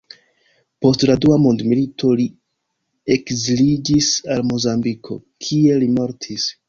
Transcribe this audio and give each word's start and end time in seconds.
Post 0.85 1.03
la 1.09 1.15
Dua 1.25 1.35
Mondmilito, 1.43 2.09
li 2.21 2.25
ekziliĝis 3.17 4.09
al 4.37 4.43
Mozambiko, 4.49 5.19
kie 5.49 5.77
li 5.85 5.91
mortis. 6.01 6.49